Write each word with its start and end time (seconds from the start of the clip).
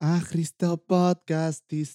Άχρηστο 0.00 0.84
podcast 0.88 1.50
στις 1.52 1.94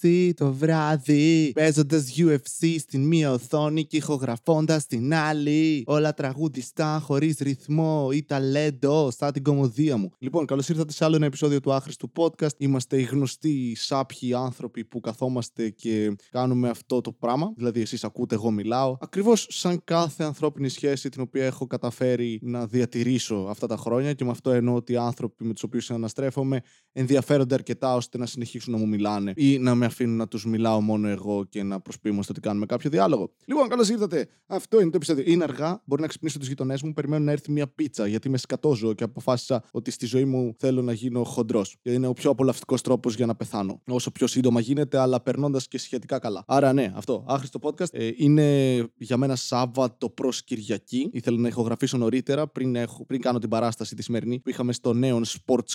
3.30 0.00 0.30
το 0.36 0.52
βράδυ. 0.52 1.52
Παίζοντας 1.54 2.14
UFC 2.16 2.76
στην 2.78 3.06
μία 3.06 3.32
οθόνη 3.32 3.84
και 3.84 3.96
ηχογραφώντας 3.96 4.86
την 4.86 5.14
άλλη. 5.14 5.82
Όλα 5.86 6.14
τραγουδιστά, 6.14 7.00
χωρίς 7.04 7.38
ρυθμό 7.38 8.08
ή 8.12 8.24
ταλέντο, 8.24 9.10
στα 9.10 9.30
την 9.30 9.42
κομμωδία 9.42 9.96
μου. 9.96 10.10
Λοιπόν, 10.18 10.46
καλώς 10.46 10.68
ήρθατε 10.68 10.92
σε 10.92 11.04
άλλο 11.04 11.16
ένα 11.16 11.26
επεισόδιο 11.26 11.60
του 11.60 11.72
Άχρηστου 11.72 12.12
podcast. 12.16 12.56
Είμαστε 12.58 13.00
οι 13.00 13.02
γνωστοί 13.02 13.74
σάπιοι 13.76 14.34
άνθρωποι 14.34 14.84
που 14.84 15.00
καθόμαστε 15.00 15.70
και 15.70 16.16
κάνουμε 16.30 16.68
αυτό 16.68 17.00
το 17.00 17.12
πράγμα. 17.12 17.52
Δηλαδή, 17.56 17.80
εσείς 17.80 18.04
ακούτε, 18.04 18.34
εγώ 18.34 18.50
μιλάω. 18.50 18.96
Ακριβώς 19.00 19.46
σαν 19.50 19.80
κάθε 19.84 20.24
ανθρώπινη 20.24 20.68
σχέση 20.68 21.08
την 21.08 21.20
οποία 21.20 21.44
έχω 21.44 21.66
καταφέρει 21.66 22.38
να 22.42 22.66
διατηρήσω 22.66 23.46
αυτά 23.48 23.66
τα 23.66 23.76
χρόνια 23.76 24.12
και 24.12 24.24
με 24.24 24.30
αυτό 24.30 24.50
εννοώ 24.50 24.74
ότι 24.74 24.92
οι 24.92 24.96
άνθρωποι 24.96 25.44
με 25.44 25.52
τους 25.52 25.62
οποίους 25.62 25.84
συναναστρέφομαι 25.84 26.60
ενδιαφέρονται 26.92 27.54
αρκετά 27.54 27.94
ώστε 27.94 28.18
να 28.18 28.26
συνεχίσουν 28.26 28.72
να 28.72 28.78
μου 28.78 28.88
μιλάνε 28.88 29.32
ή 29.36 29.58
να 29.58 29.74
με 29.74 29.86
αφήνουν 29.86 30.16
να 30.16 30.28
τους 30.28 30.46
μιλάω 30.46 30.80
μόνο 30.80 31.08
εγώ 31.08 31.44
και 31.44 31.62
να 31.62 31.80
προσποιούμαστε 31.80 32.32
ότι 32.32 32.40
κάνουμε 32.40 32.66
κάποιο 32.66 32.90
διάλογο. 32.90 33.32
Λοιπόν, 33.44 33.68
καλώς 33.68 33.88
ήρθατε. 33.88 34.28
Αυτό 34.46 34.80
είναι 34.80 34.90
το 34.90 34.96
επεισόδιο. 34.96 35.24
Είναι 35.26 35.44
αργά, 35.44 35.82
μπορεί 35.84 36.02
να 36.02 36.08
ξυπνήσω 36.08 36.38
τους 36.38 36.48
γειτονές 36.48 36.82
μου, 36.82 36.92
περιμένω 36.92 37.24
να 37.24 37.32
έρθει 37.32 37.52
μια 37.52 37.66
πίτσα 37.66 38.06
γιατί 38.06 38.28
με 38.28 38.38
σκατόζω 38.38 38.92
και 38.92 39.04
αποφάσισα 39.04 39.62
ότι 39.70 39.90
στη 39.90 40.06
ζωή 40.06 40.24
μου 40.24 40.54
θέλω 40.58 40.82
να 40.82 40.92
γίνω 40.92 41.24
χοντρός. 41.24 41.76
Και 41.82 41.92
είναι 41.92 42.06
ο 42.06 42.12
πιο 42.12 42.30
απολαυστικός 42.30 42.82
τρόπος 42.82 43.14
για 43.14 43.26
να 43.26 43.34
πεθάνω. 43.34 43.80
Όσο 43.86 44.10
πιο 44.10 44.26
σύντομα 44.26 44.60
γίνεται, 44.60 44.98
αλλά 44.98 45.20
περνώντας 45.20 45.68
και 45.68 45.78
σχετικά 45.78 46.18
καλά. 46.18 46.44
Άρα, 46.46 46.72
ναι, 46.72 46.92
αυτό. 46.94 47.24
Άχρηστο 47.28 47.58
podcast. 47.62 47.92
Ε, 47.92 48.10
είναι 48.16 48.76
για 48.96 49.16
μένα 49.16 49.36
Σάββατο 49.36 50.10
προς 50.10 50.44
Κυριακή. 50.44 51.10
Ήθελα 51.12 51.38
να 51.38 51.48
ηχογραφήσω 51.48 51.96
νωρίτερα 51.96 52.46
πριν, 52.46 52.76
έχω, 52.76 53.04
πριν 53.06 53.20
κάνω 53.20 53.38
την 53.38 53.48
παράσταση 53.48 53.94
τη 53.94 54.02
σημερινή 54.02 54.38
που 54.38 54.48
είχαμε 54.48 54.72
στο 54.72 54.92
νέο 54.92 55.20
Sports 55.26 55.72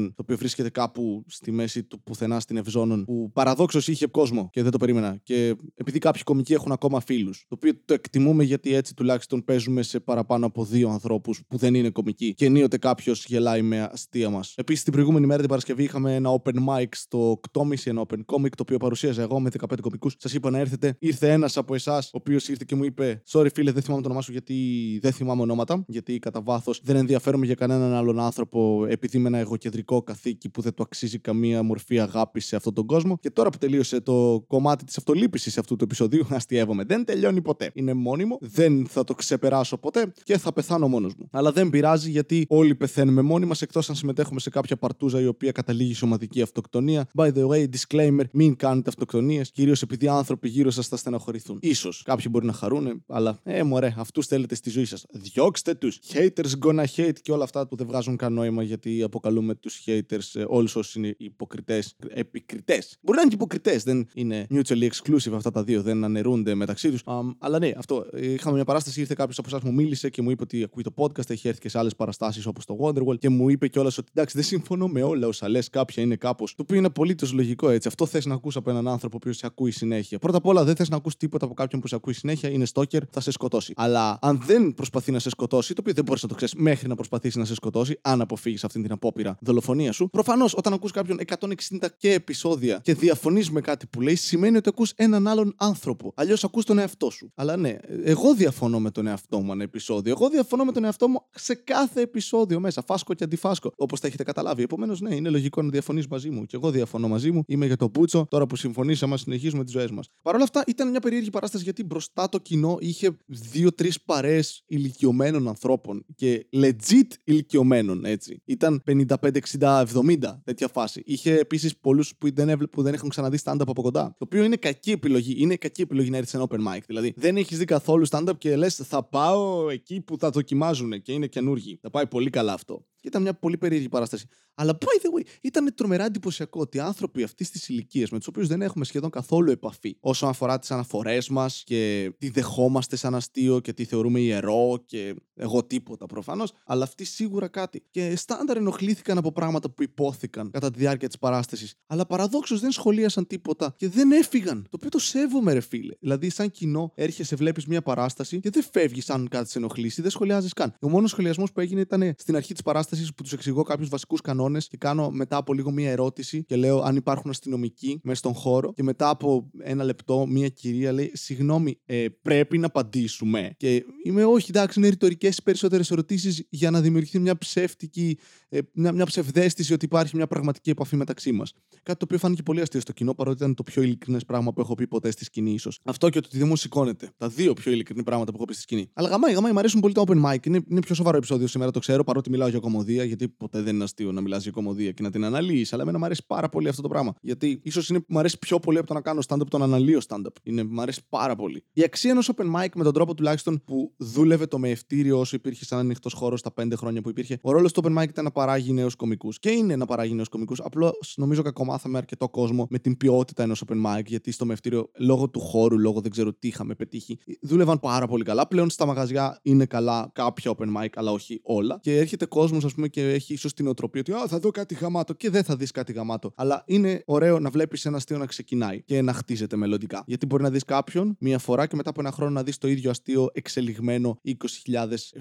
Cafenίων 0.00 0.14
το 0.16 0.22
οποίο 0.22 0.36
βρίσκεται 0.36 0.70
κάπου 0.70 1.24
στη 1.26 1.52
μέση 1.52 1.84
του 1.84 2.02
πουθενά 2.02 2.40
στην 2.40 2.56
Ευζώνων, 2.56 3.04
που 3.04 3.30
παραδόξως 3.32 3.88
είχε 3.88 4.06
κόσμο 4.06 4.48
και 4.52 4.62
δεν 4.62 4.70
το 4.70 4.78
περίμενα. 4.78 5.20
Και 5.22 5.56
επειδή 5.74 5.98
κάποιοι 5.98 6.22
κομικοί 6.22 6.52
έχουν 6.52 6.72
ακόμα 6.72 7.00
φίλους, 7.00 7.44
το 7.48 7.54
οποίο 7.54 7.72
το 7.84 7.94
εκτιμούμε 7.94 8.44
γιατί 8.44 8.74
έτσι 8.74 8.94
τουλάχιστον 8.94 9.44
παίζουμε 9.44 9.82
σε 9.82 10.00
παραπάνω 10.00 10.46
από 10.46 10.64
δύο 10.64 10.88
ανθρώπους 10.88 11.42
που 11.48 11.56
δεν 11.56 11.74
είναι 11.74 11.90
κομικοί 11.90 12.34
και 12.34 12.44
ενίοτε 12.44 12.78
κάποιος 12.78 13.24
γελάει 13.24 13.62
με 13.62 13.80
αστεία 13.92 14.30
μας. 14.30 14.54
Επίσης 14.56 14.84
την 14.84 14.92
προηγούμενη 14.92 15.26
μέρα 15.26 15.38
την 15.38 15.48
Παρασκευή 15.48 15.82
είχαμε 15.82 16.14
ένα 16.14 16.42
open 16.42 16.54
mic 16.68 16.86
στο 16.90 17.40
8.30, 17.52 17.74
ένα 17.84 18.02
open 18.08 18.18
comic, 18.26 18.48
το 18.48 18.62
οποίο 18.62 18.76
παρουσίαζα 18.76 19.22
εγώ 19.22 19.40
με 19.40 19.50
15 19.58 19.80
κομικούς. 19.80 20.14
Σας 20.18 20.34
είπα 20.34 20.50
να 20.50 20.58
έρθετε. 20.58 20.96
Ήρθε 20.98 21.32
ένας 21.32 21.56
από 21.56 21.74
εσάς, 21.74 22.06
ο 22.06 22.10
οποίος 22.12 22.48
ήρθε 22.48 22.64
και 22.66 22.74
μου 22.74 22.84
είπε: 22.84 23.22
Sorry 23.30 23.52
φίλε, 23.54 23.72
δεν 23.72 23.82
θυμάμαι 23.82 24.02
το 24.02 24.08
όνομά 24.08 24.22
σου 24.22 24.32
γιατί 24.32 24.54
δεν 25.02 25.12
θυμάμαι 25.12 25.42
ονόματα, 25.42 25.84
γιατί 25.86 26.18
κατά 26.18 26.42
βάθος 26.42 26.80
δεν 26.84 26.96
ενδιαφέρομαι 26.96 27.46
για 27.46 27.54
κανέναν 27.54 27.92
άλλον 27.92 28.20
άνθρωπο 28.20 28.86
επειδή 28.88 29.16
είμαι 29.16 29.28
ένα 29.28 29.38
εγωκεντρικό 29.38 29.89
καθήκη 29.98 30.48
που 30.48 30.60
δεν 30.60 30.74
του 30.74 30.82
αξίζει 30.82 31.18
καμία 31.18 31.62
μορφή 31.62 32.00
αγάπης 32.00 32.46
σε 32.46 32.56
αυτόν 32.56 32.74
τον 32.74 32.86
κόσμο. 32.86 33.18
Και 33.18 33.30
τώρα 33.30 33.50
που 33.50 33.58
τελείωσε 33.58 34.00
το 34.00 34.44
κομμάτι 34.46 34.84
της 34.84 34.96
αυτολύπησης 34.96 35.58
αυτού 35.58 35.76
του 35.76 35.84
επεισοδίου, 35.84 36.26
αστείευομαι. 36.38 36.84
Δεν 36.84 37.04
τελειώνει 37.04 37.42
ποτέ. 37.42 37.70
Είναι 37.74 37.94
μόνιμο, 37.94 38.38
δεν 38.40 38.86
θα 38.86 39.04
το 39.04 39.14
ξεπεράσω 39.14 39.76
ποτέ 39.76 40.12
και 40.22 40.38
θα 40.38 40.52
πεθάνω 40.52 40.88
μόνος 40.88 41.14
μου. 41.18 41.28
Αλλά 41.30 41.52
δεν 41.52 41.70
πειράζει 41.70 42.10
γιατί 42.10 42.46
όλοι 42.48 42.74
πεθαίνουμε 42.74 43.22
μόνοι 43.22 43.46
μας 43.46 43.62
εκτός 43.62 43.88
αν 43.88 43.94
συμμετέχουμε 43.94 44.40
σε 44.40 44.50
κάποια 44.50 44.76
παρτούζα 44.76 45.20
η 45.20 45.26
οποία 45.26 45.52
καταλήγει 45.52 45.94
σε 45.94 46.04
ομαδική 46.04 46.42
αυτοκτονία. 46.42 47.08
By 47.16 47.32
the 47.32 47.46
way, 47.46 47.64
disclaimer, 47.64 48.24
μην 48.32 48.56
κάνετε 48.56 48.88
αυτοκτονίες, 48.88 49.50
κυρίως 49.50 49.82
επειδή 49.82 50.08
άνθρωποι 50.08 50.48
γύρω 50.48 50.70
σας 50.70 50.88
θα 50.88 50.96
στεναχωρηθούν. 50.96 51.60
σω 51.74 51.90
κάποιοι 52.04 52.26
μπορεί 52.30 52.46
να 52.46 52.52
χαρούν, 52.52 53.04
αλλά 53.06 53.38
ε, 53.42 53.62
μωρέ, 53.62 53.94
αυτούς 53.96 54.26
θέλετε 54.26 54.54
στη 54.54 54.70
ζωή 54.70 54.84
σας. 54.84 55.06
Διώξτε 55.10 55.74
τους. 55.74 56.00
Haters 56.12 56.66
gonna 56.66 56.84
hate 56.96 57.20
και 57.22 57.32
όλα 57.32 57.44
αυτά 57.44 57.66
που 57.66 57.76
δεν 57.76 57.86
βγάζουν 57.86 58.16
καν 58.16 58.32
νόημα 58.32 58.62
γιατί 58.62 59.02
αποκαλούμε 59.02 59.54
τους 59.54 59.79
haters, 59.86 60.40
ε, 60.40 60.44
όλους 60.46 60.76
όσου 60.76 60.98
είναι 60.98 61.14
υποκριτές, 61.18 61.96
επικριτές. 62.08 62.98
Μπορεί 63.00 63.16
να 63.16 63.20
είναι 63.20 63.30
και 63.30 63.36
υποκριτές, 63.36 63.82
δεν 63.82 64.08
είναι 64.14 64.46
mutually 64.50 64.88
exclusive 64.88 65.32
αυτά 65.32 65.50
τα 65.50 65.64
δύο, 65.64 65.82
δεν 65.82 66.04
αναιρούνται 66.04 66.54
μεταξύ 66.54 66.90
τους. 66.90 67.02
Um, 67.04 67.34
αλλά 67.38 67.58
ναι, 67.58 67.72
αυτό. 67.76 68.06
Είχαμε 68.20 68.54
μια 68.54 68.64
παράσταση, 68.64 69.00
ήρθε 69.00 69.14
κάποιος 69.14 69.38
από 69.38 69.48
εσάς 69.48 69.62
μου 69.62 69.72
μίλησε 69.72 70.08
και 70.08 70.22
μου 70.22 70.30
είπε 70.30 70.42
ότι 70.42 70.62
ακούει 70.62 70.82
το 70.82 70.92
podcast, 70.96 71.30
έχει 71.30 71.48
έρθει 71.48 71.60
και 71.60 71.68
σε 71.68 71.78
άλλες 71.78 71.94
παραστάσεις 71.96 72.46
όπως 72.46 72.64
το 72.64 72.76
Wonderwall 72.80 73.18
και 73.18 73.28
μου 73.28 73.48
είπε 73.48 73.68
κιόλας 73.68 73.98
ότι 73.98 74.08
εντάξει, 74.14 74.36
δεν 74.36 74.44
συμφωνώ 74.44 74.88
με 74.88 75.02
όλα 75.02 75.26
όσα 75.26 75.48
λες, 75.48 75.68
κάποια 75.70 76.02
είναι 76.02 76.16
κάπως. 76.16 76.54
Το 76.54 76.62
οποίο 76.62 76.76
είναι 76.76 76.86
απολύτως 76.86 77.32
λογικό 77.32 77.68
έτσι. 77.68 77.88
Αυτό 77.88 78.06
θες 78.06 78.26
να 78.26 78.34
ακούσει 78.34 78.58
από 78.58 78.70
έναν 78.70 78.88
άνθρωπο 78.88 79.18
που 79.18 79.32
σε 79.32 79.46
ακούει 79.46 79.70
συνέχεια. 79.70 80.18
Πρώτα 80.18 80.36
απ' 80.36 80.46
όλα 80.46 80.64
δεν 80.64 80.76
θες 80.76 80.88
να 80.88 80.96
ακούσει 80.96 81.16
τίποτα 81.16 81.44
από 81.44 81.54
κάποιον 81.54 81.80
που 81.80 81.86
σε 81.86 81.94
ακούει 81.94 82.12
συνέχεια, 82.12 82.50
είναι 82.50 82.64
στόκερ, 82.64 83.02
θα 83.10 83.20
σε 83.20 83.30
σκοτώσει. 83.30 83.72
Αλλά 83.76 84.18
αν 84.20 84.42
δεν 84.46 84.74
προσπαθεί 84.74 85.12
να 85.12 85.18
σε 85.18 85.30
σκοτώσει, 85.30 85.74
το 85.74 85.80
οποίο 85.80 85.94
δεν 85.94 86.04
μπορείς 86.04 86.22
να 86.22 86.28
το 86.28 86.34
ξέρεις 86.34 86.54
μέχρι 86.54 86.88
να 86.88 86.94
προσπαθήσει 86.94 87.38
να 87.38 87.44
σε 87.44 87.54
σκοτώσει, 87.54 87.98
αν 88.02 88.20
αποφύγεις 88.20 88.64
αυτή 88.64 88.82
την 88.82 88.92
απόπειρα 88.92 89.38
δολοφονίας 89.40 89.69
σου. 89.90 90.10
Προφανώς, 90.10 90.54
όταν 90.54 90.72
ακούς 90.72 90.90
κάποιον 90.90 91.18
160 91.20 91.88
και 91.96 92.12
επεισόδια 92.12 92.80
και 92.82 92.94
διαφωνείς 92.94 93.50
με 93.50 93.60
κάτι 93.60 93.86
που 93.86 94.00
λέει, 94.00 94.14
σημαίνει 94.14 94.56
ότι 94.56 94.68
ακούς 94.68 94.92
έναν 94.96 95.28
άλλον 95.28 95.54
άνθρωπο. 95.56 96.12
Αλλιώς 96.16 96.44
ακούς 96.44 96.64
τον 96.64 96.78
εαυτό 96.78 97.10
σου. 97.10 97.32
Αλλά 97.34 97.56
ναι, 97.56 97.76
εγώ 98.02 98.34
διαφωνώ 98.34 98.80
με 98.80 98.90
τον 98.90 99.06
εαυτό 99.06 99.40
μου 99.40 99.52
ένα 99.52 99.62
επεισόδιο. 99.62 100.12
Εγώ 100.12 100.28
διαφωνώ 100.28 100.64
με 100.64 100.72
τον 100.72 100.84
εαυτό 100.84 101.08
μου 101.08 101.20
σε 101.30 101.54
κάθε 101.54 102.00
επεισόδιο 102.00 102.60
μέσα. 102.60 102.82
Φάσκο 102.86 103.14
και 103.14 103.24
αντιφάσκο. 103.24 103.72
Όπως 103.76 104.00
τα 104.00 104.06
έχετε 104.06 104.22
καταλάβει. 104.22 104.62
Επομένως, 104.62 105.00
ναι, 105.00 105.14
είναι 105.14 105.28
λογικό 105.28 105.62
να 105.62 105.68
διαφωνείς 105.68 106.06
μαζί 106.06 106.30
μου. 106.30 106.44
Και 106.44 106.56
εγώ 106.56 106.70
διαφωνώ 106.70 107.08
μαζί 107.08 107.30
μου. 107.30 107.42
Είμαι 107.46 107.66
για 107.66 107.76
το 107.76 107.90
πούτσο. 107.90 108.26
Τώρα 108.30 108.46
που 108.46 108.56
συμφωνήσαμε, 108.56 109.16
συνεχίζουμε 109.16 109.64
τις 109.64 109.72
ζωές 109.72 109.90
μας. 109.90 110.08
Παρ' 110.22 110.34
όλα 110.34 110.44
αυτά, 110.44 110.64
ήταν 110.66 110.90
μια 110.90 111.00
περίεργη 111.00 111.30
παράσταση 111.30 111.64
γιατί 111.64 111.84
μπροστά 111.84 112.28
το 112.28 112.38
κοινό 112.38 112.76
είχε 112.80 113.16
δύο-τρεις 113.26 114.00
παρέ 114.00 114.40
ηλικιωμένων 114.66 115.48
ανθρώπων. 115.48 116.04
Και 116.14 116.46
legit 116.52 117.08
ηλικιωμένων, 117.24 118.04
έτσι. 118.04 118.42
Ήταν 118.44 118.82
55, 118.86 119.36
60, 119.60 119.84
70 119.94 120.40
τέτοια 120.44 120.68
φάση. 120.68 121.02
Είχε 121.04 121.38
επίσης 121.38 121.76
πολλούς 121.76 122.14
που, 122.18 122.32
δεν 122.32 122.68
που 122.70 122.82
δεν 122.82 122.94
έχουν 122.94 123.08
ξαναδεί 123.08 123.38
stand-up 123.44 123.66
από 123.66 123.82
κοντά. 123.82 124.04
Το 124.04 124.24
οποίο 124.24 124.44
είναι 124.44 124.56
κακή 124.56 124.90
επιλογή. 124.90 125.34
Είναι 125.38 125.56
κακή 125.56 125.82
επιλογή 125.82 126.10
να 126.10 126.16
έρθεις 126.16 126.30
σε 126.30 126.36
ένα 126.36 126.46
open 126.50 126.74
mic. 126.74 126.80
Δηλαδή 126.86 127.14
δεν 127.16 127.36
έχεις 127.36 127.58
δει 127.58 127.64
καθόλου 127.64 128.06
stand-up 128.10 128.38
και 128.38 128.56
λες 128.56 128.74
θα 128.74 129.02
πάω 129.02 129.70
εκεί 129.70 130.00
που 130.00 130.18
θα 130.18 130.30
δοκιμάζουν 130.30 131.02
και 131.02 131.12
είναι 131.12 131.26
καινούργοι. 131.26 131.78
Θα 131.82 131.90
πάει 131.90 132.06
πολύ 132.06 132.30
καλά 132.30 132.52
αυτό. 132.52 132.84
Και 133.00 133.08
ήταν 133.08 133.22
μια 133.22 133.34
πολύ 133.34 133.58
περίεργη 133.58 133.88
παράσταση. 133.88 134.26
Αλλά 134.54 134.78
by 134.80 134.84
the 134.84 135.18
way, 135.18 135.26
ήταν 135.40 135.74
τρομερά 135.74 136.04
εντυπωσιακό 136.04 136.60
ότι 136.60 136.78
άνθρωποι 136.78 137.22
αυτής 137.22 137.50
της 137.50 137.68
ηλικίας 137.68 138.10
με 138.10 138.18
τους 138.18 138.26
οποίους 138.26 138.46
δεν 138.46 138.62
έχουμε 138.62 138.84
σχεδόν 138.84 139.10
καθόλου 139.10 139.50
επαφή 139.50 139.96
όσον 140.00 140.28
αφορά 140.28 140.58
τις 140.58 140.70
αναφορές 140.70 141.28
μας 141.28 141.62
και 141.66 142.12
τι 142.18 142.30
δεχόμαστε 142.30 142.96
σαν 142.96 143.14
αστείο 143.14 143.60
και 143.60 143.72
τι 143.72 143.84
θεωρούμε 143.84 144.20
ιερό 144.20 144.82
και 144.86 145.14
εγώ 145.34 145.64
τίποτα 145.64 146.06
προφανώς, 146.06 146.52
αλλά 146.64 146.84
αυτοί 146.84 147.04
σίγουρα 147.04 147.48
κάτι. 147.48 147.82
Και 147.90 148.16
στάνταρ 148.16 148.56
ενοχλήθηκαν 148.56 149.18
από 149.18 149.32
πράγματα 149.32 149.70
που 149.70 149.82
υπόθηκαν 149.82 150.50
κατά 150.50 150.70
τη 150.70 150.78
διάρκεια 150.78 151.08
της 151.08 151.18
παράστασης. 151.18 151.74
Αλλά 151.86 152.06
παραδόξως 152.06 152.60
δεν 152.60 152.70
σχολίασαν 152.70 153.26
τίποτα 153.26 153.74
και 153.76 153.88
δεν 153.88 154.12
έφυγαν. 154.12 154.62
Το 154.62 154.76
οποίο 154.76 154.88
το 154.88 154.98
σέβομαι, 154.98 155.52
ρε 155.52 155.60
φίλε. 155.60 155.94
Δηλαδή, 156.00 156.30
σαν 156.30 156.50
κοινό, 156.50 156.92
έρχεσαι, 156.94 157.36
βλέπεις 157.36 157.66
μια 157.66 157.82
παράσταση 157.82 158.40
και 158.40 158.50
δεν 158.50 158.64
φεύγεις 158.72 159.10
αν 159.10 159.28
κάτι 159.28 159.50
σε 159.50 159.58
ενοχλήσει, 159.58 160.02
δεν 160.02 160.10
σχολιάζεις 160.10 160.52
καν. 160.52 160.74
Ο 160.80 160.88
μόνος 160.88 161.10
σχολιασμός 161.10 161.52
που 161.52 161.60
έγινε 161.60 161.80
ήταν 161.80 162.14
στην 162.16 162.36
αρχή 162.36 162.52
της 162.52 162.62
παράστασης 162.62 162.89
που 163.16 163.22
τους 163.22 163.32
εξηγώ 163.32 163.62
κάποιους 163.62 163.88
βασικούς 163.88 164.20
κανόνες 164.20 164.68
και 164.68 164.76
κάνω 164.76 165.10
μετά 165.10 165.36
από 165.36 165.52
λίγο 165.52 165.70
μια 165.70 165.90
ερώτηση 165.90 166.44
και 166.44 166.56
λέω 166.56 166.80
αν 166.80 166.96
υπάρχουν 166.96 167.30
αστυνομικοί 167.30 168.00
μέσα 168.02 168.18
στον 168.18 168.34
χώρο. 168.34 168.72
Και 168.72 168.82
μετά 168.82 169.08
από 169.08 169.50
ένα 169.58 169.84
λεπτό, 169.84 170.26
μια 170.26 170.48
κυρία 170.48 170.92
λέει: 170.92 171.10
Συγγνώμη, 171.14 171.78
ε, 171.86 172.06
πρέπει 172.22 172.58
να 172.58 172.66
απαντήσουμε. 172.66 173.54
Και 173.56 173.84
είμαι, 174.04 174.24
Όχι, 174.24 174.46
εντάξει, 174.48 174.78
είναι 174.78 174.88
ρητορικές 174.88 175.42
περισσότερες 175.42 175.90
ερωτήσεις 175.90 176.46
για 176.48 176.70
να 176.70 176.80
δημιουργηθεί 176.80 177.18
μια 177.18 177.38
ψεύτικη, 177.38 178.18
ε, 178.18 178.39
μια, 178.72 178.92
μια 178.92 179.06
ψευδέστηση 179.06 179.72
ότι 179.72 179.84
υπάρχει 179.84 180.16
μια 180.16 180.26
πραγματική 180.26 180.70
επαφή 180.70 180.96
μεταξύ 180.96 181.32
μας. 181.32 181.52
Κάτι 181.82 181.98
το 181.98 182.04
οποίο 182.04 182.18
φάνηκε 182.18 182.42
πολύ 182.42 182.60
αστείο 182.60 182.80
στο 182.80 182.92
κοινό, 182.92 183.14
παρότι 183.14 183.36
ήταν 183.36 183.54
το 183.54 183.62
πιο 183.62 183.82
ειλικρινές 183.82 184.24
πράγμα 184.24 184.52
που 184.52 184.60
έχω 184.60 184.74
πει 184.74 184.86
ποτέ 184.86 185.10
στη 185.10 185.24
σκηνή, 185.24 185.52
ίσως. 185.52 185.80
Αυτό 185.84 186.08
και 186.08 186.18
ότι 186.18 186.38
δεν 186.38 186.46
μου 186.46 186.56
σηκώνεται. 186.56 187.10
Τα 187.16 187.28
δύο 187.28 187.52
πιο 187.52 187.72
ειλικρινή 187.72 188.02
πράγματα 188.02 188.30
που 188.30 188.36
έχω 188.36 188.46
πει 188.46 188.52
στη 188.52 188.62
σκηνή. 188.62 188.90
Αλλά 188.92 189.08
γαμάει, 189.08 189.32
γαμάει, 189.32 189.52
μου 189.52 189.58
αρέσουν 189.58 189.80
πολύ 189.80 189.94
τα 189.94 190.02
open 190.06 190.24
mic. 190.24 190.46
Είναι, 190.46 190.60
είναι 190.68 190.80
πιο 190.80 190.94
σοβαρό 190.94 191.16
επεισόδιο 191.16 191.46
σήμερα, 191.46 191.70
το 191.70 191.78
ξέρω, 191.78 192.04
παρότι 192.04 192.30
μιλάω 192.30 192.48
για 192.48 192.58
κομμωδία, 192.58 193.04
γιατί 193.04 193.28
ποτέ 193.28 193.62
δεν 193.62 193.74
είναι 193.74 193.84
αστείο 193.84 194.12
να 194.12 194.20
μιλάς 194.20 194.42
για 194.42 194.52
κομμωδία 194.52 194.92
και 194.92 195.02
να 195.02 195.10
την 195.10 195.24
αναλύεις. 195.24 195.72
Αλλά 195.72 195.82
εμένα 195.82 195.98
μου 195.98 196.04
αρέσει 196.04 196.22
πάρα 196.26 196.48
πολύ 196.48 196.68
αυτό 196.68 196.82
το 196.82 196.88
πράγμα. 196.88 197.14
Γιατί 197.20 197.60
ίσως 197.62 197.88
είναι 197.88 198.04
μου 198.08 198.18
αρέσει 198.18 198.38
πιο 198.38 198.58
πολύ 198.58 198.78
από 198.78 198.86
το 198.86 198.94
να 198.94 199.00
κάνω 199.00 199.20
stand-up 199.26 199.46
το 199.48 199.58
να 199.58 199.64
αναλύω 199.64 200.00
stand-up. 200.08 200.32
Είναι, 200.42 200.64
μου 200.64 200.80
αρέσει 200.80 201.00
πάρα 201.08 201.36
πολύ. 201.36 201.64
Η 201.72 201.82
αξία 201.82 202.10
ενός 202.10 202.30
open 202.36 202.54
mic 202.56 202.68
με 202.74 202.84
τον 202.84 202.92
τρόπο 202.92 203.14
τουλάχιστον 203.14 203.62
που 203.64 203.92
δούλευε 203.96 204.46
το 204.46 204.58
μεευτήριο 204.58 205.18
όσο 205.18 205.36
υπήρχε 205.36 205.64
σαν 205.64 205.78
ανοιχτός 205.78 206.12
χώρος 206.12 206.40
στα 206.40 206.52
πέντε 206.52 206.76
χρόνια 206.76 207.02
που 207.02 207.08
υπήρχε. 207.08 207.38
Ο 207.42 207.52
ρόλος 207.52 207.72
του 207.72 207.82
open 207.84 207.98
mic 207.98 208.08
ήταν 208.08 208.24
να 208.24 208.30
παράγει 208.40 208.72
νέους 208.72 208.94
κομικούς. 208.94 209.38
Και 209.38 209.50
είναι 209.50 209.76
να 209.76 209.86
παράγει 209.86 210.14
νέους 210.14 210.28
κομικούς. 210.28 210.60
Απλώς 210.60 211.14
νομίζω 211.16 211.42
κακομάθαμε 211.42 211.98
αρκετό 211.98 212.28
κόσμο 212.28 212.66
με 212.70 212.78
την 212.78 212.96
ποιότητα 212.96 213.42
ενός 213.42 213.62
open 213.66 213.86
mic, 213.86 214.04
γιατί 214.06 214.32
στο 214.32 214.44
μευτήριο 214.44 214.90
λόγω 214.98 215.28
του 215.28 215.40
χώρου, 215.40 215.78
λόγω 215.78 216.00
δεν 216.00 216.10
ξέρω 216.10 216.32
τι 216.32 216.48
είχαμε 216.48 216.74
πετύχει, 216.74 217.18
δούλευαν 217.40 217.80
πάρα 217.80 218.06
πολύ 218.06 218.24
καλά. 218.24 218.46
Πλέον 218.48 218.70
στα 218.70 218.86
μαγαζιά 218.86 219.38
είναι 219.42 219.66
καλά 219.66 220.10
κάποια 220.14 220.54
open 220.56 220.66
mic, 220.76 220.88
αλλά 220.94 221.10
όχι 221.10 221.40
όλα. 221.42 221.78
Και 221.82 221.98
έρχεται 221.98 222.26
κόσμος, 222.26 222.64
ας 222.64 222.74
πούμε, 222.74 222.88
και 222.88 223.12
έχει 223.12 223.32
ίσως 223.32 223.54
την 223.54 223.66
οτροπία 223.66 224.00
ότι 224.00 224.28
θα 224.28 224.38
δω 224.38 224.50
κάτι 224.50 224.74
γαμάτο 224.74 225.12
και 225.12 225.30
δεν 225.30 225.44
θα 225.44 225.56
δεις 225.56 225.70
κάτι 225.70 225.92
γαμάτο. 225.92 226.32
Αλλά 226.36 226.62
είναι 226.66 227.02
ωραίο 227.06 227.38
να 227.38 227.50
βλέπεις 227.50 227.84
ένα 227.84 227.96
αστείο 227.96 228.18
να 228.18 228.26
ξεκινάει 228.26 228.82
και 228.82 229.02
να 229.02 229.12
χτίζεται 229.12 229.56
μελλοντικά. 229.56 230.02
Γιατί 230.06 230.26
μπορεί 230.26 230.42
να 230.42 230.50
δεις 230.50 230.64
κάποιον 230.64 231.16
μία 231.20 231.38
φορά 231.38 231.66
και 231.66 231.76
μετά 231.76 231.90
από 231.90 232.00
ένα 232.00 232.10
χρόνο 232.10 232.30
να 232.30 232.42
δεις 232.42 232.58
το 232.58 232.68
ίδιο 232.68 232.90
αστείο 232.90 233.28
εξελιγμένο 233.32 234.20
20.000 234.24 234.34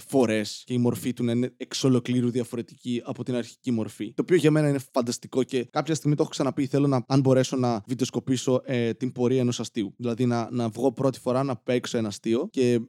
φορές 0.07 0.63
και 0.65 0.73
η 0.73 0.77
μορφή 0.77 1.13
του 1.13 1.23
να 1.23 1.31
είναι 1.31 1.53
εξ 1.57 1.83
ολοκλήρου 1.83 2.29
διαφορετική 2.31 3.01
από 3.09 3.23
την 3.23 3.35
αρχική 3.35 3.71
μορφή. 3.71 4.13
Το 4.13 4.21
οποίο 4.21 4.35
για 4.35 4.51
μένα 4.51 4.69
είναι 4.69 4.79
φανταστικό 4.91 5.43
και 5.43 5.63
κάποια 5.63 5.95
στιγμή 5.95 6.15
το 6.15 6.21
έχω 6.21 6.31
ξαναπεί. 6.31 6.65
Θέλω 6.65 6.87
να, 6.87 7.03
αν 7.07 7.19
μπορέσω 7.19 7.55
να 7.55 7.83
βιντεοσκοπήσω 7.87 8.61
ε, 8.65 8.93
την 8.93 9.11
πορεία 9.11 9.39
ενός 9.39 9.59
αστείου. 9.59 9.93
Δηλαδή 9.97 10.25
να, 10.25 10.47
να 10.51 10.69
βγω 10.69 10.91
πρώτη 10.91 11.19
φορά 11.19 11.43
να 11.43 11.55
παίξω 11.55 11.97
ένα 11.97 12.07
αστείο 12.07 12.47
και 12.51 12.79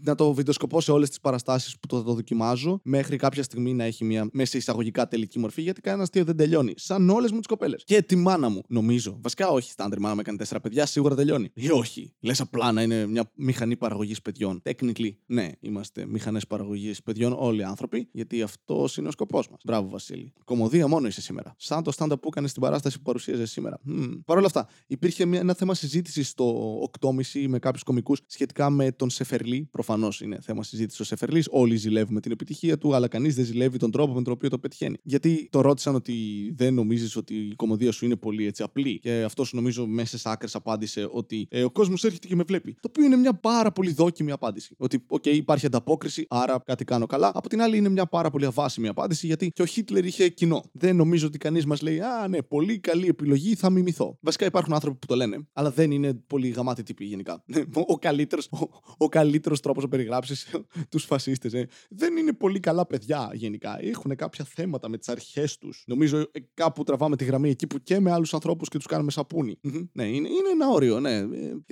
να 0.00 0.14
το 0.14 0.32
βιντεοσκοπώ 0.32 0.80
σε 0.80 0.92
όλες 0.92 1.08
τις 1.08 1.20
παραστάσεις 1.20 1.78
που 1.78 1.86
το, 1.86 2.02
το 2.02 2.14
δοκιμάζω 2.14 2.80
μέχρι 2.84 3.16
κάποια 3.16 3.42
στιγμή 3.42 3.74
να 3.74 3.84
έχει 3.84 4.04
μια 4.04 4.28
μέσα 4.32 4.58
εισαγωγικά 4.58 5.08
τελική 5.08 5.38
μορφή 5.38 5.62
γιατί 5.62 5.80
κανένα 5.80 6.02
αστείο 6.02 6.24
δεν 6.24 6.36
τελειώνει. 6.36 6.72
Σαν 6.76 7.10
όλες 7.10 7.30
μου 7.30 7.38
τις 7.38 7.46
κοπέλες. 7.46 7.84
Και 7.84 8.02
τη 8.02 8.16
μάνα 8.16 8.48
μου, 8.48 8.60
νομίζω. 8.68 9.18
Βασικά 9.22 9.48
όχι, 9.48 9.70
στάντρ, 9.70 9.98
μάνα 9.98 10.14
μου 10.14 10.20
έκανε 10.20 10.36
τέσσερα 10.36 10.60
παιδιά, 10.60 10.86
σίγουρα 10.86 11.14
τελειώνει. 11.14 11.50
Ή 11.54 11.70
όχι. 11.70 12.14
Λες 12.20 12.40
απλά 12.40 12.72
να 12.72 12.82
είναι 12.82 13.06
μια 13.06 13.30
μηχανή 13.34 13.76
παραγωγής 13.76 14.22
παιδιών. 14.22 14.62
Technically, 14.64 15.10
ναι, 15.26 15.48
είμαστε 15.60 16.06
μηχανές 16.06 16.46
παραγωγής 16.46 17.02
παιδιών 17.02 17.34
όλοι 17.38 17.60
οι 17.60 17.64
άνθρωποι, 17.64 18.08
γιατί 18.12 18.42
αυτός 18.42 18.96
είναι 18.96 19.08
ο 19.08 19.10
σκοπός 19.10 19.48
μας. 19.48 19.60
Μπράβο, 19.70 19.88
Βασίλη. 19.88 20.32
Κομωδία 20.44 20.88
μόνο 20.88 21.06
είσαι 21.06 21.20
σήμερα. 21.20 21.54
Σαν 21.58 21.82
το 21.82 21.92
stand-up 21.96 22.20
που 22.20 22.28
έκανες 22.28 22.50
στην 22.50 22.62
παράσταση 22.62 22.96
που 22.96 23.02
παρουσίαζες 23.02 23.50
σήμερα. 23.50 23.80
Mm. 23.88 24.20
Παρ' 24.24 24.36
όλα 24.36 24.46
αυτά, 24.46 24.68
υπήρχε 24.86 25.24
μια, 25.24 25.40
ένα 25.40 25.54
θέμα 25.54 25.74
συζήτησης 25.74 26.28
στο 26.28 26.78
8.30 27.00 27.46
με 27.48 27.58
κάποιους 27.58 27.82
κομικούς 27.82 28.20
σχετικά 28.26 28.70
με 28.70 28.92
τον 28.92 29.10
Σεφερλί. 29.10 29.68
Προφανώς 29.70 30.20
είναι 30.20 30.38
θέμα 30.40 30.62
συζήτησης 30.62 31.00
ο 31.00 31.04
Σεφερλί. 31.04 31.44
Όλοι 31.50 31.76
ζηλεύουμε 31.76 32.20
την 32.20 32.32
επιτυχία 32.32 32.78
του, 32.78 32.94
αλλά 32.94 33.08
κανείς 33.08 33.34
δεν 33.34 33.44
ζηλεύει 33.44 33.78
τον 33.78 33.90
τρόπο 33.90 34.12
με 34.14 34.22
τον 34.22 34.32
οποίο 34.32 34.48
το 34.48 34.58
πετυχαίνει. 34.58 34.96
Γιατί 35.02 35.48
το 35.50 35.60
ρώτησαν 35.60 35.94
ότι 35.94 36.14
δεν 36.56 36.74
νομίζεις 36.74 37.16
ότι 37.16 37.34
η 37.34 37.54
κωμωδία 37.54 37.92
σου 37.92 38.04
είναι 38.04 38.16
πολύ 38.16 38.46
έτσι 38.46 38.62
απλή. 38.62 38.98
Και 38.98 39.22
αυτός 39.22 39.52
νομίζω 39.52 39.86
μέσα 39.86 40.18
σε 40.18 40.30
άκρες 40.30 40.54
απάντησε 40.54 41.08
ότι 41.10 41.46
ε, 41.50 41.64
ο 41.64 41.70
κόσμος 41.70 42.04
έρχεται 42.04 42.26
και 42.26 42.36
με 42.36 42.42
βλέπει. 42.46 42.72
Το 42.72 42.88
οποίο 42.88 43.04
είναι 43.04 43.16
μια 43.16 43.34
πάρα 43.34 43.72
πολύ 43.72 43.92
δόκιμη 43.92 44.30
απάντηση. 44.30 44.74
Ότι, 44.78 45.04
OK, 45.08 45.22
okay, 45.22 45.34
υπάρχει 45.34 45.66
ανταπόκριση, 45.66 46.26
άρα 46.28 46.62
κάτι 46.64 46.84
κάνω 46.84 47.06
καλά. 47.06 47.30
Από 47.34 47.48
την 47.48 47.62
άλλη, 47.62 47.76
είναι 47.76 47.88
μια 47.88 48.06
πάρα 48.06 48.30
πολύ 48.30 48.44
αβάσιμη 48.44 48.88
απάντηση 48.88 49.26
γιατί 49.26 49.50
και 49.60 49.66
ο 49.66 49.68
Χίτλερ 49.68 50.04
είχε 50.04 50.28
κοινό. 50.28 50.64
Δεν 50.72 50.96
νομίζω 50.96 51.26
ότι 51.26 51.38
κανείς 51.38 51.66
μας 51.66 51.80
λέει 51.80 52.00
Α, 52.00 52.28
ναι, 52.28 52.42
πολύ 52.42 52.78
καλή 52.78 53.06
επιλογή, 53.06 53.54
θα 53.54 53.70
μιμηθώ. 53.70 54.18
Βασικά 54.20 54.46
υπάρχουν 54.46 54.72
άνθρωποι 54.74 54.98
που 54.98 55.06
το 55.06 55.14
λένε, 55.14 55.46
αλλά 55.52 55.70
δεν 55.70 55.90
είναι 55.90 56.14
πολύ 56.14 56.48
γαμάτι 56.48 56.82
τύποι 56.82 57.04
γενικά. 57.04 57.44
ο 57.86 57.98
καλύτερος 57.98 58.48
ο, 58.50 58.58
ο 58.96 59.08
καλύτερος 59.08 59.60
τρόπος 59.60 59.82
να 59.82 59.88
περιγράψεις 59.88 60.50
τους 60.90 61.04
φασίστες. 61.04 61.52
Ε. 61.52 61.68
Δεν 61.90 62.16
είναι 62.16 62.32
πολύ 62.32 62.60
καλά 62.60 62.86
παιδιά 62.86 63.30
γενικά. 63.32 63.78
Έχουν 63.80 64.16
κάποια 64.16 64.44
θέματα 64.44 64.88
με 64.88 64.98
τις 64.98 65.08
αρχές 65.08 65.58
τους. 65.58 65.84
Νομίζω 65.86 66.18
ε, 66.18 66.40
κάπου 66.54 66.82
τραβάμε 66.82 67.16
τη 67.16 67.24
γραμμή 67.24 67.50
εκεί 67.50 67.66
που 67.66 67.78
και 67.82 68.00
με 68.00 68.10
άλλους 68.10 68.34
ανθρώπους 68.34 68.68
και 68.68 68.76
τους 68.76 68.86
κάνουμε 68.86 69.10
σαπούνι. 69.10 69.58
ναι, 69.92 70.04
είναι, 70.04 70.28
είναι 70.28 70.48
ένα 70.52 70.68
όριο, 70.68 71.00
ναι. 71.00 71.16
Ε, 71.16 71.26